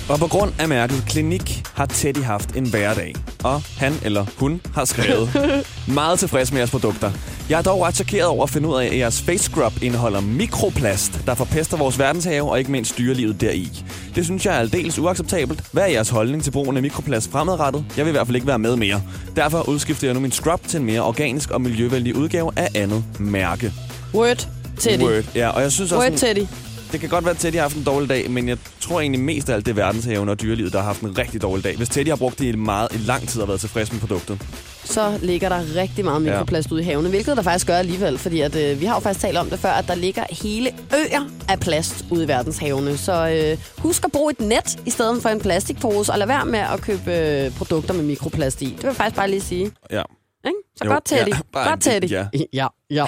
Og 0.09 0.19
på 0.19 0.27
grund 0.27 0.53
af 0.59 0.67
mærket 0.67 1.03
Klinik 1.07 1.63
har 1.73 1.85
Teddy 1.85 2.23
haft 2.23 2.55
en 2.55 2.69
hverdag. 2.69 3.15
Og 3.43 3.61
han 3.77 3.93
eller 4.03 4.25
hun 4.37 4.61
har 4.75 4.85
skrevet 4.85 5.29
meget 5.87 6.19
tilfreds 6.19 6.51
med 6.51 6.59
jeres 6.59 6.71
produkter. 6.71 7.11
Jeg 7.49 7.57
er 7.57 7.61
dog 7.61 7.81
ret 7.81 7.95
chokeret 7.95 8.27
over 8.27 8.43
at 8.43 8.49
finde 8.49 8.67
ud 8.67 8.75
af, 8.75 8.85
at 8.85 8.97
jeres 8.97 9.21
face 9.21 9.43
scrub 9.43 9.73
indeholder 9.81 10.21
mikroplast, 10.21 11.19
der 11.25 11.33
forpester 11.33 11.77
vores 11.77 11.99
verdenshave 11.99 12.51
og 12.51 12.59
ikke 12.59 12.71
mindst 12.71 12.97
dyrelivet 12.97 13.41
deri. 13.41 13.83
Det 14.15 14.25
synes 14.25 14.45
jeg 14.45 14.55
er 14.55 14.59
aldeles 14.59 14.99
uacceptabelt. 14.99 15.63
Hvad 15.71 15.83
er 15.83 15.87
jeres 15.87 16.09
holdning 16.09 16.43
til 16.43 16.51
brugen 16.51 16.77
af 16.77 16.83
mikroplast 16.83 17.31
fremadrettet? 17.31 17.85
Jeg 17.97 18.05
vil 18.05 18.11
i 18.11 18.13
hvert 18.13 18.27
fald 18.27 18.35
ikke 18.35 18.47
være 18.47 18.59
med 18.59 18.75
mere. 18.75 19.01
Derfor 19.35 19.69
udskifter 19.69 20.07
jeg 20.07 20.13
nu 20.13 20.19
min 20.19 20.31
scrub 20.31 20.67
til 20.67 20.79
en 20.79 20.85
mere 20.85 21.01
organisk 21.01 21.51
og 21.51 21.61
miljøvenlig 21.61 22.15
udgave 22.15 22.51
af 22.55 22.67
andet 22.75 23.03
mærke. 23.19 23.73
Word, 24.13 24.47
Teddy. 24.79 25.01
Word. 25.03 25.23
Ja, 25.35 25.49
og 25.49 25.61
jeg 25.61 25.71
synes 25.71 25.91
også, 25.91 26.09
Word, 26.09 26.17
Teddy. 26.19 26.45
Det 26.91 26.99
kan 26.99 27.09
godt 27.09 27.25
være, 27.25 27.31
at 27.33 27.37
Teddy 27.39 27.55
har 27.55 27.61
haft 27.61 27.75
en 27.75 27.83
dårlig 27.83 28.09
dag, 28.09 28.31
men 28.31 28.49
jeg 28.49 28.57
tror 28.81 28.99
egentlig 29.01 29.21
mest 29.21 29.49
af 29.49 29.53
alt, 29.53 29.65
det 29.65 29.71
er 29.71 29.75
verdenshaven 29.75 30.29
og 30.29 30.41
dyrelivet, 30.41 30.73
der 30.73 30.79
har 30.79 30.85
haft 30.85 31.01
en 31.01 31.17
rigtig 31.17 31.41
dårlig 31.41 31.63
dag. 31.63 31.77
Hvis 31.77 31.89
Teddy 31.89 32.09
har 32.09 32.15
brugt 32.15 32.39
det 32.39 32.45
i 32.45 32.55
meget 32.55 32.87
i 32.93 32.97
lang 32.97 33.27
tid 33.27 33.41
og 33.41 33.47
været 33.47 33.59
tilfreds 33.59 33.91
med 33.91 33.99
produktet. 33.99 34.41
så 34.83 35.19
ligger 35.21 35.49
der 35.49 35.75
rigtig 35.75 36.05
meget 36.05 36.21
mikroplast 36.21 36.71
ude 36.71 36.81
i 36.81 36.85
havene, 36.85 37.09
hvilket 37.09 37.37
der 37.37 37.43
faktisk 37.43 37.67
gør 37.67 37.77
alligevel, 37.77 38.17
fordi 38.17 38.41
at, 38.41 38.55
øh, 38.55 38.81
vi 38.81 38.85
har 38.85 38.93
jo 38.95 38.99
faktisk 38.99 39.21
talt 39.21 39.37
om 39.37 39.49
det 39.49 39.59
før, 39.59 39.71
at 39.71 39.87
der 39.87 39.95
ligger 39.95 40.23
hele 40.43 40.71
øer 40.95 41.29
af 41.49 41.59
plast 41.59 42.05
ude 42.11 42.23
i 42.23 42.27
verdenshavene. 42.27 42.97
Så 42.97 43.29
øh, 43.29 43.57
husk 43.77 44.05
at 44.05 44.11
bruge 44.11 44.31
et 44.31 44.39
net 44.39 44.79
i 44.85 44.89
stedet 44.89 45.21
for 45.21 45.29
en 45.29 45.39
plastikpose, 45.39 46.11
og 46.11 46.19
lad 46.19 46.27
være 46.27 46.45
med 46.45 46.59
at 46.59 46.81
købe 46.81 47.11
øh, 47.17 47.51
produkter 47.51 47.93
med 47.93 48.03
mikroplast 48.03 48.61
i. 48.61 48.65
Det 48.65 48.75
vil 48.77 48.83
jeg 48.87 48.95
faktisk 48.95 49.15
bare 49.15 49.29
lige 49.29 49.41
sige. 49.41 49.71
Ja. 49.91 50.01
Ikke? 50.47 50.57
Så 50.77 50.85
Jo, 50.85 50.91
godt, 50.91 51.05
Teddy. 51.05 51.29
ja, 51.29 51.37
bare 51.53 51.69
godt, 51.69 51.81
Teddy. 51.81 52.11
ja. 52.11 52.25
ja, 52.53 52.67
ja. 52.89 53.05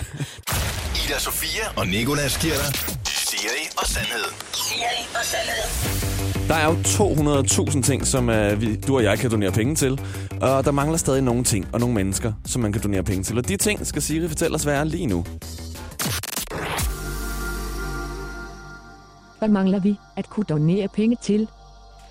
Ida 1.06 1.20
Sofia 1.20 1.64
og 1.76 1.88
Nikolas 1.88 2.38
giver 2.38 2.54
dig 2.56 2.97
Siri 3.38 3.64
og 3.78 3.88
Sandhed. 3.88 4.28
Der 6.48 6.56
er 6.56 6.66
jo 6.66 6.74
200.000 7.72 7.82
ting, 7.82 8.08
som 8.08 8.30
uh, 8.30 8.62
vi, 8.62 8.76
du 8.76 8.96
og 8.96 9.04
jeg 9.04 9.20
kan 9.20 9.32
donere 9.32 9.52
penge 9.52 9.76
til. 9.76 10.02
Og 10.42 10.66
der 10.66 10.72
mangler 10.72 10.98
stadig 10.98 11.22
nogle 11.22 11.44
ting 11.44 11.68
og 11.74 11.80
nogle 11.80 11.96
mennesker, 11.96 12.34
som 12.46 12.62
man 12.62 12.72
kan 12.72 12.82
donere 12.82 13.04
penge 13.04 13.24
til. 13.24 13.38
Og 13.38 13.48
de 13.48 13.58
ting 13.58 13.88
skal 13.88 14.02
Siri 14.02 14.28
fortælle 14.28 14.56
os, 14.56 14.64
hvad 14.64 14.74
er 14.76 14.84
lige 14.84 15.08
nu. 15.08 15.26
Hvad 19.40 19.50
mangler 19.50 19.80
vi 19.80 19.96
at 20.16 20.30
kunne 20.30 20.46
donere 20.50 20.88
penge 20.88 21.18
til? 21.22 21.48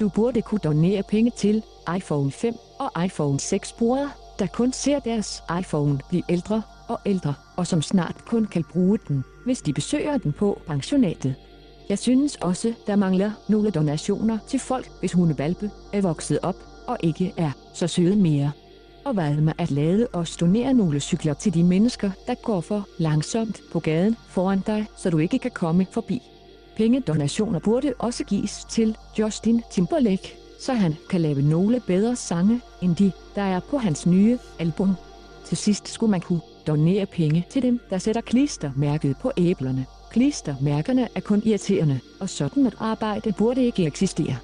Du 0.00 0.09
burde 0.09 0.42
kunne 0.42 0.61
donere 0.64 1.02
penge 1.02 1.33
til 1.38 1.62
iPhone 1.97 2.33
5 2.33 2.54
og 2.78 3.04
iPhone 3.04 3.40
6 3.40 3.73
brugere, 3.73 4.11
der 4.38 4.47
kun 4.47 4.73
ser 4.73 4.99
deres 4.99 5.42
iPhone 5.61 5.99
blive 6.09 6.23
ældre 6.28 6.62
og 6.88 7.00
ældre, 7.06 7.35
og 7.57 7.67
som 7.67 7.83
snart 7.83 8.25
kun 8.25 8.45
kan 8.45 8.65
bruge 8.65 8.99
den, 9.09 9.25
hvis 9.45 9.63
de 9.63 9.73
besøger 9.73 10.19
den 10.19 10.33
på 10.33 10.61
pensionatet. 10.67 11.35
Jeg 11.89 11.99
synes 11.99 12.37
også, 12.37 12.75
der 12.87 12.97
mangler 12.97 13.31
nogle 13.49 13.71
donationer 13.71 14.39
til 14.49 14.61
folk, 14.61 14.91
hvis 15.01 15.13
hundevalpe 15.13 15.71
er 15.93 16.01
vokset 16.01 16.39
op 16.43 16.57
og 16.87 16.97
ikke 17.01 17.35
er 17.37 17.51
så 17.75 17.87
søde 17.87 18.17
mere. 18.17 18.51
Og 19.05 19.15
hvad 19.15 19.35
med 19.35 19.53
at 19.59 19.71
lade 19.71 20.09
os 20.13 20.37
donere 20.37 20.75
nogle 20.75 21.01
cykler 21.01 21.35
til 21.35 21.55
de 21.55 21.65
mennesker, 21.65 22.11
der 22.27 22.35
går 22.35 22.61
for 22.61 22.89
langsomt 22.99 23.61
på 23.73 23.81
gaden 23.81 24.17
foran 24.29 24.61
dig, 24.67 24.87
så 24.97 25.11
du 25.11 25.19
ikke 25.19 25.39
kan 25.39 25.51
komme 25.51 25.87
forbi. 25.91 26.23
Pengedonationer 26.77 27.59
burde 27.59 27.95
også 27.99 28.25
gives 28.25 28.65
til 28.71 28.97
Justin 29.19 29.63
Timberlake, 29.73 30.37
så 30.61 30.73
han 30.73 30.95
kan 31.11 31.21
lave 31.21 31.43
nogle 31.43 31.81
bedre 31.87 32.17
sange 32.17 32.61
end 32.83 32.97
de, 32.97 33.13
der 33.35 33.43
er 33.43 33.61
på 33.61 33.79
hans 33.79 34.07
nye 34.07 34.39
album. 34.59 34.95
Til 35.45 35.57
sidst 35.57 35.89
skulle 35.89 36.11
man 36.11 36.21
kunne 36.21 36.41
donere 36.67 37.07
penge 37.07 37.47
til 37.51 37.63
dem, 37.63 37.81
der 37.91 37.99
sætter 37.99 38.21
klistermærket 38.21 39.17
på 39.23 39.33
æblerne. 39.37 39.87
Klistermærkerne 40.11 41.09
er 41.15 41.21
kun 41.21 41.43
irriterende, 41.45 42.01
og 42.21 42.29
sådan 42.29 42.67
et 42.67 42.75
arbejde 42.81 43.33
burde 43.33 43.65
ikke 43.65 43.87
eksistere. 43.87 44.37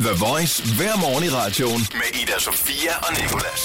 The 0.00 0.14
Voice 0.26 0.62
hver 0.76 0.96
morgen 1.00 1.24
i 1.24 1.28
radioen 1.28 1.82
med 2.00 2.20
Ida 2.22 2.38
Sofia 2.38 2.94
og 3.06 3.10
Nikolas. 3.22 3.62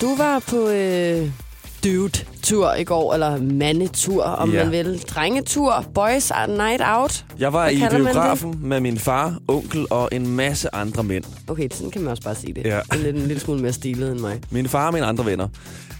Du 0.00 0.16
var 0.16 0.38
på... 0.38 0.68
Øh, 0.68 1.43
dude-tur 1.84 2.74
i 2.74 2.84
går, 2.84 3.14
eller 3.14 3.42
mandetur, 3.42 4.22
om 4.22 4.52
Ja. 4.52 4.62
man 4.64 4.72
vil. 4.72 5.02
Drengetur, 5.08 5.84
boys 5.94 6.30
are 6.30 6.46
night 6.48 6.82
out. 6.84 7.24
Jeg 7.38 7.52
var 7.52 7.62
Hvad 7.62 7.72
i 7.72 8.02
biografen 8.02 8.58
med 8.62 8.80
min 8.80 8.98
far, 8.98 9.38
onkel 9.48 9.86
og 9.90 10.08
en 10.12 10.28
masse 10.36 10.74
andre 10.74 11.04
mænd. 11.04 11.24
Okay, 11.48 11.68
sådan 11.72 11.90
kan 11.90 12.00
man 12.02 12.10
også 12.10 12.22
bare 12.22 12.34
sige 12.34 12.54
det. 12.54 12.64
Ja. 12.64 12.80
En, 12.94 12.98
lidt, 13.00 13.16
en 13.16 13.22
lille 13.26 13.40
smule 13.40 13.60
mere 13.62 13.72
stilet 13.72 14.12
end 14.12 14.20
mig. 14.20 14.40
Min 14.50 14.68
far 14.68 14.86
og 14.86 14.92
mine 14.94 15.06
andre 15.06 15.26
venner. 15.26 15.48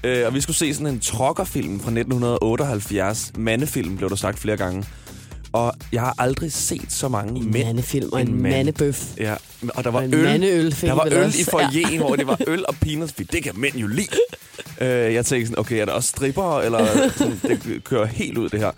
Øh, 0.04 0.26
og 0.26 0.34
vi 0.34 0.40
skulle 0.40 0.56
se 0.56 0.74
sådan 0.74 0.86
en 0.86 1.00
trokkerfilm 1.00 1.80
fra 1.80 1.90
1978. 1.90 3.32
Mandefilm, 3.38 3.96
blev 3.96 4.10
der 4.10 4.16
sagt 4.16 4.38
flere 4.38 4.56
gange. 4.56 4.84
Og 5.52 5.72
jeg 5.92 6.00
har 6.00 6.14
aldrig 6.18 6.52
set 6.52 6.92
så 6.92 7.08
mange 7.08 7.40
En 7.40 7.50
mænd. 7.52 7.64
mandefilm 7.66 8.08
og 8.12 8.20
en, 8.20 8.28
En 8.28 8.42
mand. 8.42 8.54
mandebøf. 8.54 9.04
Ja, 9.18 9.34
og 9.74 9.84
der 9.84 9.90
var 9.90 9.98
Og 9.98 10.04
øl. 10.04 10.70
der 10.80 10.92
var 10.92 11.08
øl 11.12 11.34
i 11.40 11.44
foyeren, 11.44 11.98
hvor 11.98 12.16
det 12.16 12.26
var 12.26 12.38
øl 12.46 12.64
og 12.68 12.74
peanuts, 12.80 13.12
det 13.12 13.42
kan 13.42 13.52
mænd 13.54 13.74
jo 13.76 13.86
lide. 13.86 14.06
øh, 14.84 15.14
jeg 15.14 15.26
tænkte 15.26 15.46
sådan, 15.46 15.58
okay, 15.58 15.80
er 15.80 15.84
der 15.84 15.92
også 15.92 16.08
stripper, 16.08 16.60
eller 16.60 17.10
sådan, 17.16 17.40
det 17.42 17.84
kører 17.84 18.04
helt 18.04 18.38
ud 18.38 18.48
det 18.48 18.60
her. 18.60 18.70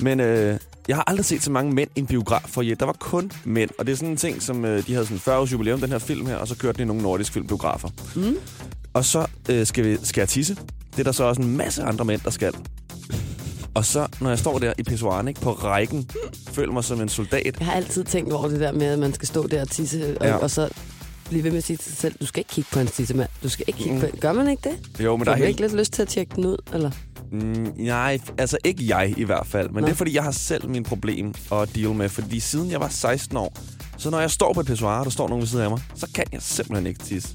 Men 0.00 0.20
øh, 0.20 0.58
jeg 0.88 0.96
har 0.96 1.04
aldrig 1.06 1.24
set 1.24 1.42
så 1.42 1.50
mange 1.50 1.72
mænd 1.72 1.90
i 1.96 2.00
en 2.00 2.06
biograf 2.06 2.42
foyer. 2.46 2.74
Der 2.74 2.86
var 2.86 2.92
kun 2.92 3.32
mænd, 3.44 3.70
og 3.78 3.86
det 3.86 3.92
er 3.92 3.96
sådan 3.96 4.10
en 4.10 4.16
ting, 4.16 4.42
som 4.42 4.64
øh, 4.64 4.86
de 4.86 4.92
havde 4.92 5.06
sådan 5.06 5.18
40 5.18 5.38
års 5.38 5.52
jubilæum, 5.52 5.80
den 5.80 5.90
her 5.90 5.98
film 5.98 6.26
her, 6.26 6.36
og 6.36 6.48
så 6.48 6.56
kørte 6.56 6.78
den 6.78 6.82
i 6.82 6.86
nogle 6.86 7.02
nordiske 7.02 7.32
filmbiografer. 7.32 7.88
Mm. 8.16 8.36
Og 8.94 9.04
så 9.04 9.26
øh, 9.48 9.66
skal, 9.66 9.84
vi, 9.84 9.98
skal 10.02 10.20
jeg 10.20 10.28
tisse. 10.28 10.56
Det 10.90 11.00
er 11.00 11.04
der 11.04 11.12
så 11.12 11.24
også 11.24 11.42
en 11.42 11.56
masse 11.56 11.82
andre 11.82 12.04
mænd, 12.04 12.20
der 12.20 12.30
skal. 12.30 12.52
Og 13.74 13.84
så, 13.84 14.06
når 14.20 14.28
jeg 14.28 14.38
står 14.38 14.58
der 14.58 14.72
i 14.78 14.82
pissoiren, 14.82 15.28
ikke, 15.28 15.40
på 15.40 15.52
rækken, 15.52 16.10
føler 16.48 16.72
mig 16.72 16.84
som 16.84 17.00
en 17.00 17.08
soldat. 17.08 17.56
Jeg 17.58 17.66
har 17.66 17.72
altid 17.72 18.04
tænkt 18.04 18.32
over 18.32 18.48
det 18.48 18.60
der 18.60 18.72
med, 18.72 18.86
at 18.86 18.98
man 18.98 19.14
skal 19.14 19.28
stå 19.28 19.46
der 19.46 19.60
og 19.60 19.70
tisse, 19.70 20.16
og, 20.20 20.26
ja. 20.26 20.36
og 20.36 20.50
så 20.50 20.68
blive 21.32 21.44
ved 21.44 21.50
med 21.50 21.58
at 21.58 21.64
sige 21.64 21.76
til 21.76 21.84
sig 21.84 21.96
selv, 21.96 22.14
du 22.20 22.26
skal 22.26 22.40
ikke 22.40 22.50
kigge 22.50 22.68
på 22.72 22.80
en 22.80 22.86
tissemand. 22.86 23.28
Du 23.42 23.48
skal 23.48 23.64
ikke 23.68 23.78
kigge 23.78 23.94
Mm. 23.94 24.00
på 24.00 24.06
Gør 24.20 24.32
man 24.32 24.48
ikke 24.48 24.70
det? 24.70 25.04
Jo, 25.04 25.16
men 25.16 25.26
der 25.26 25.30
Får 25.30 25.32
er 25.32 25.36
du 25.36 25.38
helt... 25.44 25.48
ikke 25.48 25.60
lidt 25.60 25.74
lyst 25.80 25.92
til 25.92 26.02
at 26.02 26.08
tjekke 26.08 26.32
den 26.36 26.44
ud, 26.46 26.56
eller? 26.74 26.90
Mm, 27.32 27.72
nej, 27.76 28.18
altså 28.38 28.58
ikke 28.64 28.88
jeg 28.88 29.14
i 29.16 29.24
hvert 29.24 29.46
fald. 29.46 29.68
Men 29.70 29.80
Nå. 29.80 29.86
det 29.86 29.92
er, 29.92 29.96
fordi 29.96 30.14
jeg 30.14 30.22
har 30.22 30.30
selv 30.30 30.68
min 30.68 30.82
problem 30.84 31.34
at 31.52 31.68
deal 31.74 31.88
med. 31.94 32.08
Fordi 32.08 32.40
siden 32.40 32.70
jeg 32.70 32.80
var 32.80 32.88
16 32.88 33.36
år, 33.36 33.56
så 33.98 34.10
når 34.10 34.20
jeg 34.20 34.30
står 34.30 34.52
på 34.52 34.60
et 34.60 34.66
pissoir, 34.66 34.98
og 34.98 35.04
der 35.04 35.10
står 35.10 35.28
nogen 35.28 35.40
ved 35.40 35.48
siden 35.48 35.64
af 35.64 35.70
mig, 35.70 35.80
så 35.94 36.06
kan 36.14 36.24
jeg 36.32 36.42
simpelthen 36.42 36.86
ikke 36.86 37.00
tisse. 37.00 37.28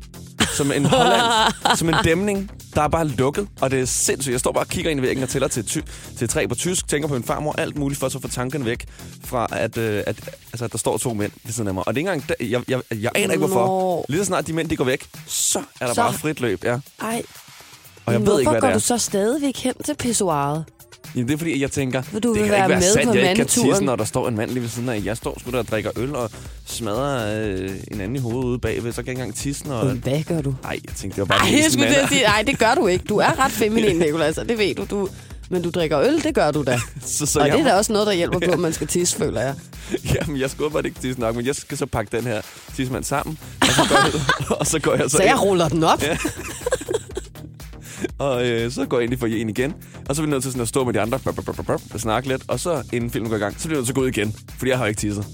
Som 0.57 0.71
en 0.71 0.85
Holland, 0.85 1.23
som 1.77 1.89
en 1.89 1.95
dæmning, 2.03 2.51
der 2.75 2.81
er 2.81 2.87
bare 2.87 3.07
lukket, 3.07 3.47
og 3.61 3.71
det 3.71 3.79
er 3.81 3.85
sindssygt. 3.85 4.31
Jeg 4.31 4.39
står 4.39 4.51
bare 4.51 4.63
og 4.63 4.67
kigger 4.67 4.91
ind 4.91 4.99
i 4.99 5.03
væggen 5.03 5.23
og 5.23 5.29
tæller 5.29 5.47
til, 5.47 5.65
ty- 5.65 5.79
til 6.17 6.29
tre 6.29 6.47
på 6.47 6.55
tysk, 6.55 6.87
tænker 6.87 7.07
på 7.07 7.13
min 7.13 7.23
farmor, 7.23 7.53
alt 7.57 7.77
muligt 7.77 7.99
for 7.99 8.05
at 8.05 8.11
så 8.11 8.19
få 8.21 8.27
tankerne 8.27 8.65
væk 8.65 8.85
fra, 9.25 9.47
at, 9.51 9.77
øh, 9.77 10.03
at, 10.07 10.15
altså, 10.53 10.65
at 10.65 10.71
der 10.71 10.77
står 10.77 10.97
to 10.97 11.13
mænd 11.13 11.31
ved 11.43 11.53
siden 11.53 11.67
af 11.67 11.73
mig. 11.73 11.87
Og 11.87 11.95
det 11.95 12.07
er 12.07 12.13
ikke 12.13 12.23
engang, 12.23 12.51
jeg, 12.51 12.69
jeg, 12.69 12.81
jeg, 12.91 13.01
jeg 13.01 13.11
aner 13.15 13.33
ikke 13.33 13.45
hvorfor. 13.45 14.05
Lige 14.09 14.19
så 14.21 14.25
snart 14.25 14.47
de 14.47 14.53
mænd 14.53 14.69
de 14.69 14.75
går 14.75 14.83
væk, 14.83 15.05
så 15.27 15.59
er 15.81 15.85
der 15.87 15.93
Så. 15.93 16.01
bare 16.01 16.13
frit 16.13 16.39
løb. 16.41 16.63
Ja. 16.63 16.69
Ej, 17.01 17.21
Og 18.05 18.13
jeg 18.13 18.19
men 18.19 18.21
ved 18.21 18.25
hvorfor 18.25 18.39
ikke, 18.39 18.51
hvad 18.51 18.61
går 18.61 18.67
det 18.67 18.73
er. 18.73 18.79
du 18.79 18.83
så 18.85 18.97
stadigvæk 18.97 19.57
hen 19.57 19.73
til 19.85 19.95
pissoiret? 19.95 20.65
Jamen, 21.15 21.27
det 21.27 21.33
er 21.33 21.37
fordi, 21.37 21.61
jeg 21.61 21.71
tænker, 21.71 22.01
du 22.13 22.17
det 22.17 22.23
vil 22.29 22.35
kan 22.35 22.51
være 22.51 22.57
ikke 22.59 22.69
være 22.69 22.79
med 22.79 22.93
sandt, 22.93 23.07
på 23.07 23.13
jeg 23.15 23.23
ikke 23.29 23.35
kan 23.35 23.47
tisse, 23.47 23.83
når 23.83 23.95
der 23.95 24.05
står 24.05 24.27
en 24.27 24.35
mand 24.35 24.49
lige 24.51 24.61
ved 24.61 24.69
siden 24.69 24.89
af. 24.89 25.01
Jeg 25.05 25.17
står 25.17 25.39
sgu 25.39 25.51
der 25.51 25.57
og 25.59 25.67
drikker 25.67 25.91
øl 25.95 26.15
og 26.15 26.31
smadrer 26.67 27.43
øh, 27.45 27.69
en 27.91 28.01
anden 28.01 28.15
i 28.15 28.19
hovedet 28.19 28.43
ude 28.49 28.59
bagved, 28.59 28.91
så 28.91 28.95
kan 28.95 29.07
jeg 29.07 29.11
ikke 29.11 29.21
engang 29.21 29.35
tisse. 29.35 29.67
Når... 29.67 29.83
Hvad 29.83 30.23
gør 30.23 30.41
du? 30.41 30.55
Nej, 30.63 30.79
jeg 30.87 30.95
tænkte, 30.95 31.15
det 31.15 31.29
var 31.29 31.37
bare 31.37 31.49
Ej, 31.49 31.55
jeg 31.63 31.71
skulle 31.71 31.87
til 31.87 31.95
at 31.95 32.01
mand. 32.01 32.09
sige, 32.09 32.23
nej, 32.23 32.43
det 32.47 32.59
gør 32.59 32.75
du 32.75 32.87
ikke. 32.87 33.05
Du 33.09 33.17
er 33.17 33.39
ret 33.45 33.51
feminin, 33.51 33.95
Nicolas, 34.05 34.37
og 34.37 34.49
det 34.49 34.57
ved 34.57 34.75
du. 34.75 34.85
du. 34.89 35.09
Men 35.49 35.61
du 35.61 35.69
drikker 35.69 35.99
øl, 35.99 36.23
det 36.23 36.35
gør 36.35 36.51
du 36.51 36.63
da. 36.63 36.79
Så, 37.05 37.25
så 37.25 37.39
og 37.39 37.47
jeg, 37.47 37.57
det 37.57 37.61
er 37.65 37.69
da 37.69 37.75
også 37.77 37.93
noget, 37.93 38.07
der 38.07 38.13
hjælper 38.13 38.39
på, 38.39 38.51
at 38.51 38.59
man 38.59 38.73
skal 38.73 38.87
tisse, 38.97 39.17
føler 39.17 39.41
jeg. 39.41 39.55
Jamen, 40.15 40.39
jeg 40.39 40.49
skulle 40.49 40.71
bare 40.71 40.85
ikke 40.85 41.01
tisse 41.01 41.19
nok, 41.19 41.35
men 41.35 41.45
jeg 41.45 41.55
skal 41.55 41.77
så 41.77 41.85
pakke 41.85 42.17
den 42.17 42.23
her 42.25 42.41
tissemand 42.75 43.03
sammen, 43.03 43.37
og 43.61 43.67
så 43.67 43.81
går 43.89 43.95
jeg, 44.05 44.57
og 44.59 44.67
så 44.67 44.79
går 44.79 44.93
jeg 44.95 45.03
så, 45.09 45.17
Så 45.17 45.23
jeg 45.23 45.31
ind, 45.31 45.39
ruller 45.39 45.69
den 45.69 45.83
op. 45.83 46.03
Ja. 46.03 46.17
og 48.17 48.47
øh, 48.47 48.71
så 48.71 48.85
går 48.85 48.97
jeg 48.97 49.03
ind 49.03 49.13
i 49.13 49.17
foyeren 49.17 49.49
igen, 49.49 49.73
og 50.09 50.15
så 50.15 50.21
er 50.21 50.25
vi 50.25 50.29
nødt 50.31 50.43
til 50.43 50.51
sådan 50.51 50.61
at 50.61 50.67
stå 50.67 50.83
med 50.83 50.93
de 50.93 51.01
andre, 51.01 51.19
og 51.93 51.99
snakke 51.99 52.27
lidt, 52.29 52.41
og 52.47 52.59
så 52.59 52.83
inden 52.93 53.11
filmen 53.11 53.29
går 53.29 53.37
i 53.37 53.39
gang, 53.39 53.55
så 53.61 53.67
bliver 53.67 53.77
jeg 53.77 53.79
nødt 53.79 53.85
til 53.85 53.91
at 53.91 53.95
gå 53.95 54.01
ud 54.01 54.07
igen, 54.07 54.35
fordi 54.57 54.69
jeg 54.71 54.77
har 54.77 54.85
ikke 54.85 54.99
tisset. 54.99 55.25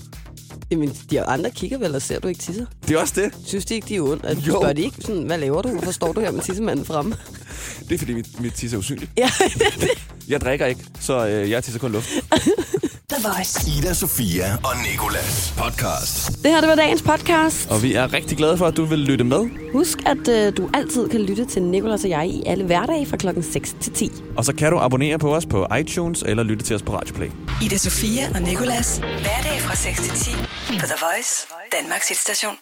Jamen, 0.72 0.98
de 1.12 1.22
andre 1.22 1.51
kigger 1.51 1.77
vel 1.77 1.96
og 1.96 2.01
ser, 2.01 2.20
du 2.20 2.27
ikke 2.27 2.39
tisser. 2.41 2.65
Det 2.88 2.96
er 2.96 3.00
også 3.00 3.13
det. 3.22 3.34
Synes 3.46 3.65
de 3.65 3.75
ikke, 3.75 3.88
de 3.88 3.96
er 3.96 4.01
ondt? 4.01 4.25
At 4.25 4.38
Jo. 4.38 4.51
Spørger 4.51 4.74
de 4.74 4.82
ikke 4.82 4.98
sådan, 5.00 5.24
hvad 5.24 5.38
laver 5.38 5.62
du? 5.62 5.70
Hvorfor 5.70 5.91
står 5.91 6.13
du 6.13 6.20
her 6.20 6.32
med 6.32 6.41
tissemanden 6.41 6.86
fremme? 6.86 7.15
Det 7.89 7.96
er 7.96 7.98
fordi, 7.98 8.13
mit, 8.13 8.39
mit 8.39 8.53
tisse 8.53 8.75
er 8.75 8.79
usynligt. 8.79 9.12
ja, 9.17 9.29
Jeg 10.27 10.41
drikker 10.41 10.65
ikke, 10.65 10.82
så 11.00 11.27
øh, 11.27 11.50
jeg 11.50 11.63
tisser 11.63 11.79
kun 11.79 11.91
luft. 11.91 12.10
The 13.13 13.29
Voice. 13.29 13.72
Ida 13.77 13.93
Sofia 13.93 14.58
og 14.63 14.72
Nikolas 14.91 15.53
podcast. 15.58 16.27
det 16.43 16.51
her 16.51 16.62
det 16.62 16.70
var 16.70 16.75
dagens 16.75 17.01
podcast. 17.01 17.72
Og 17.72 17.84
vi 17.84 17.93
er 17.93 18.13
rigtig 18.13 18.38
glade 18.38 18.58
for, 18.58 18.65
at 18.65 18.77
du 18.77 18.86
vil 18.86 19.00
lytte 19.00 19.24
med. 19.24 19.50
Husk, 19.74 19.98
at 20.05 20.27
øh, 20.27 20.58
du 20.58 20.70
altid 20.74 21.10
kan 21.10 21.22
lytte 21.22 21.46
til 21.46 21.62
Nicolas 21.63 22.03
og 22.03 22.10
jeg 22.10 22.27
i 22.27 22.43
alle 22.46 22.65
hverdage 22.65 23.05
fra 23.05 23.17
klokken 23.17 23.43
6 23.43 23.75
til 23.82 23.93
10. 23.93 24.12
Og 24.38 24.46
så 24.46 24.53
kan 24.55 24.72
du 24.72 24.79
abonnere 24.79 25.20
på 25.20 25.36
os 25.36 25.46
på 25.46 25.67
iTunes 25.79 26.24
eller 26.27 26.43
lytte 26.43 26.65
til 26.65 26.75
os 26.75 26.82
på 26.82 26.96
Radioplay. 26.96 27.29
Ida 27.63 27.77
Sofia 27.77 28.29
og 28.36 28.41
Nicolas. 28.41 28.98
Hverdag 28.98 29.60
fra 29.60 29.75
6 29.75 30.01
til 30.01 30.12
10 30.12 30.32
på 30.79 30.86
The 30.86 30.96
Voice. 31.05 31.48
Danmarks 31.82 32.10
hitstation. 32.10 32.55